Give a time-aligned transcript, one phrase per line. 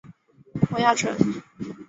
[0.71, 1.15] 汪亚尘。